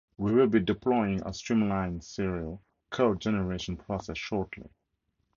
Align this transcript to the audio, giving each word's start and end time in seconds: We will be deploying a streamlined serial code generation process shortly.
We 0.17 0.33
will 0.33 0.47
be 0.47 0.59
deploying 0.59 1.21
a 1.23 1.31
streamlined 1.31 2.03
serial 2.03 2.63
code 2.89 3.21
generation 3.21 3.77
process 3.77 4.17
shortly. 4.17 4.71